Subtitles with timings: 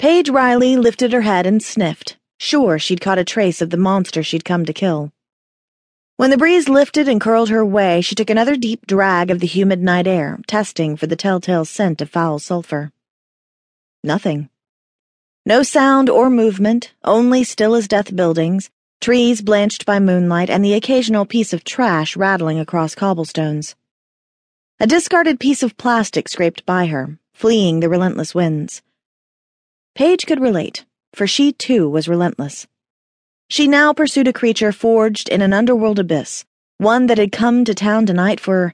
[0.00, 4.22] Paige Reilley lifted her head and sniffed, sure she'd caught a trace of the monster
[4.22, 5.12] she'd come to kill.
[6.16, 9.46] When the breeze lifted and curled her way, she took another deep drag of the
[9.46, 12.92] humid night air, testing for the telltale scent of foul sulfur.
[14.02, 14.48] Nothing.
[15.44, 18.70] No sound or movement, only still as death buildings,
[19.02, 23.76] trees blanched by moonlight, and the occasional piece of trash rattling across cobblestones.
[24.80, 28.80] A discarded piece of plastic scraped by her, fleeing the relentless winds.
[29.94, 30.84] Paige could relate,
[31.14, 32.66] for she too was relentless.
[33.48, 36.44] She now pursued a creature forged in an underworld abyss,
[36.78, 38.72] one that had come to town tonight for,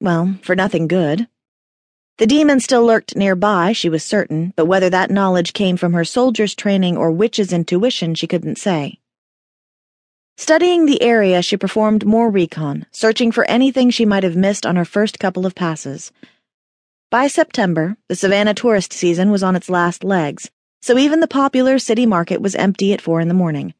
[0.00, 1.28] well, for nothing good.
[2.18, 6.04] The demon still lurked nearby, she was certain, but whether that knowledge came from her
[6.04, 8.98] soldier's training or witch's intuition, she couldn't say.
[10.36, 14.76] Studying the area, she performed more recon, searching for anything she might have missed on
[14.76, 16.10] her first couple of passes.
[17.12, 21.78] By September, the Savannah tourist season was on its last legs, so even the popular
[21.78, 23.74] city market was empty at four in the morning.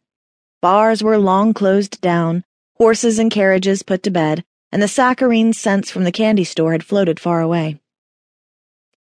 [0.60, 2.44] Bars were long closed down,
[2.76, 6.84] horses and carriages put to bed, and the saccharine scents from the candy store had
[6.84, 7.80] floated far away.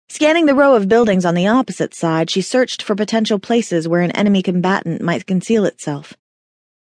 [0.08, 4.02] Scanning the row of buildings on the opposite side, she searched for potential places where
[4.02, 6.16] an enemy combatant might conceal itself.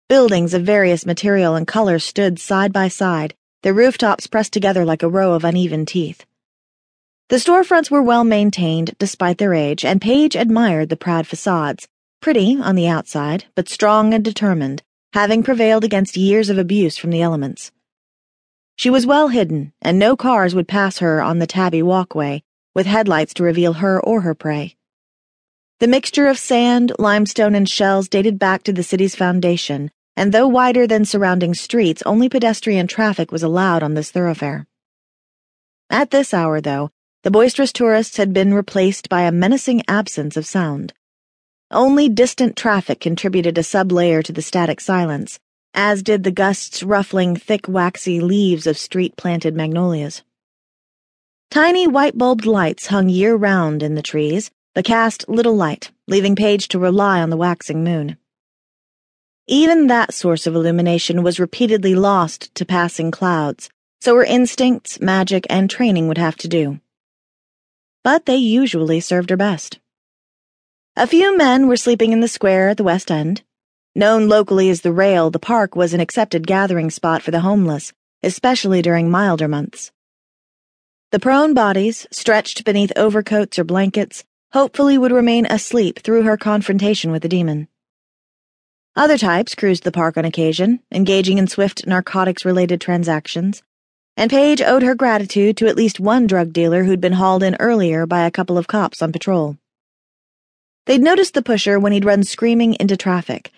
[0.08, 5.04] Buildings of various material and color stood side by side, their rooftops pressed together like
[5.04, 6.26] a row of uneven teeth.
[7.28, 11.86] The storefronts were well maintained despite their age, and Paige admired the proud facades,
[12.20, 17.10] Pretty on the outside, but strong and determined, having prevailed against years of abuse from
[17.10, 17.70] the elements.
[18.76, 22.42] She was well hidden, and no cars would pass her on the tabby walkway,
[22.74, 24.76] with headlights to reveal her or her prey.
[25.78, 30.48] The mixture of sand, limestone, and shells dated back to the city's foundation, and though
[30.48, 34.66] wider than surrounding streets, only pedestrian traffic was allowed on this thoroughfare.
[35.88, 36.90] At this hour, though,
[37.22, 40.92] the boisterous tourists had been replaced by a menacing absence of sound.
[41.70, 45.38] Only distant traffic contributed a sublayer to the static silence,
[45.74, 50.22] as did the gusts ruffling thick waxy leaves of street-planted magnolias.
[51.50, 56.78] Tiny white-bulbed lights hung year-round in the trees, but cast little light, leaving Paige to
[56.78, 58.16] rely on the waxing moon.
[59.46, 63.70] Even that source of illumination was repeatedly lost to passing clouds,
[64.00, 66.80] so her instincts, magic, and training would have to do.
[68.10, 69.80] But they usually served her best.
[70.96, 73.42] A few men were sleeping in the square at the West End.
[73.94, 77.92] Known locally as the Rail, the park was an accepted gathering spot for the homeless,
[78.22, 79.92] especially during milder months.
[81.10, 87.10] The prone bodies, stretched beneath overcoats or blankets, hopefully would remain asleep through her confrontation
[87.10, 87.68] with the demon.
[88.96, 93.62] Other types cruised the park on occasion, engaging in swift narcotics related transactions,
[94.18, 97.56] and Paige owed her gratitude to at least one drug dealer who'd been hauled in
[97.60, 99.56] earlier by a couple of cops on patrol.
[100.86, 103.52] They'd noticed the pusher when he'd run screaming into traffic.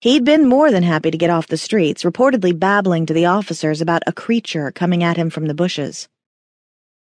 [0.00, 3.80] He'd been more than happy to get off the streets, reportedly babbling to the officers
[3.80, 6.08] about a creature coming at him from the bushes.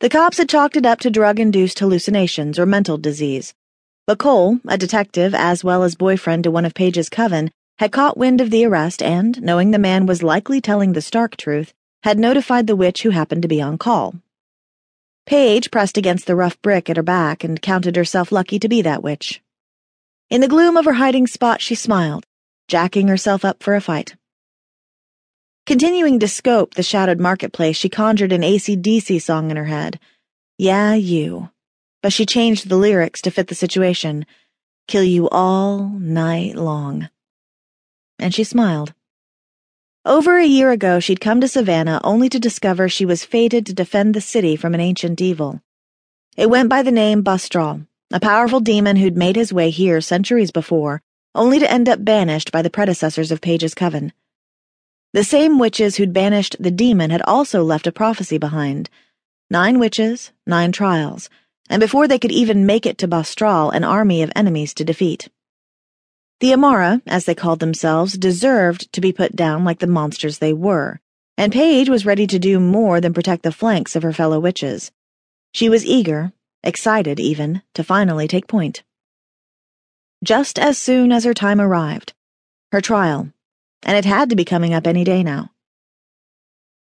[0.00, 3.54] The cops had chalked it up to drug induced hallucinations or mental disease.
[4.09, 8.19] But Cole, a detective as well as boyfriend to one of Paige's coven, had caught
[8.19, 12.18] wind of the arrest and, knowing the man was likely telling the stark truth, had
[12.18, 14.14] notified the witch who happened to be on call.
[15.24, 18.82] Paige pressed against the rough brick at her back and counted herself lucky to be
[18.82, 19.40] that witch.
[20.28, 22.26] In the gloom of her hiding spot, she smiled,
[22.66, 24.16] jacking herself up for a fight.
[25.64, 30.00] Continuing to scope the shadowed marketplace, she conjured an AC/DC song in her head.
[30.58, 31.50] Yeah, you.
[32.02, 34.26] But she changed the lyrics to fit the situation.
[34.88, 37.10] Kill you all night long.
[38.19, 38.92] And she smiled.
[40.04, 43.72] Over a year ago, she'd come to Savannah only to discover she was fated to
[43.72, 45.62] defend the city from an ancient evil.
[46.36, 50.50] It went by the name Bastral, a powerful demon who'd made his way here centuries
[50.50, 51.02] before,
[51.36, 54.12] only to end up banished by the predecessors of Paige's coven.
[55.12, 58.90] The same witches who'd banished the demon had also left a prophecy behind.
[59.50, 61.30] Nine witches, nine trials,
[61.70, 65.28] and before they could even make it to Bastral, an army of enemies to defeat.
[66.42, 70.52] The Amara, as they called themselves, deserved to be put down like the monsters they
[70.52, 70.98] were,
[71.38, 74.90] and Paige was ready to do more than protect the flanks of her fellow witches.
[75.52, 76.32] She was eager,
[76.64, 78.82] excited even, to finally take point.
[80.24, 82.12] Just as soon as her time arrived,
[82.72, 83.32] her trial,
[83.84, 85.52] and it had to be coming up any day now.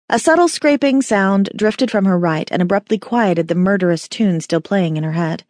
[0.07, 4.62] A subtle scraping sound drifted from her right and abruptly quieted the murderous tune still
[4.62, 5.44] playing in her head.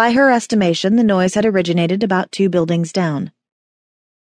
[0.00, 3.32] By her estimation, the noise had originated about two buildings down.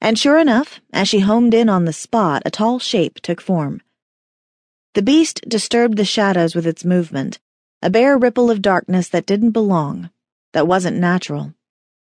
[0.01, 3.81] And sure enough, as she homed in on the spot, a tall shape took form.
[4.93, 7.39] The beast disturbed the shadows with its movement,
[7.81, 10.09] a bare ripple of darkness that didn't belong,
[10.51, 11.53] that wasn't natural.